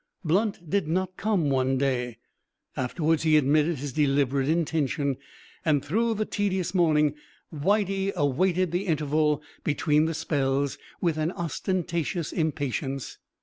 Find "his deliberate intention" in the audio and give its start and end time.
3.77-5.15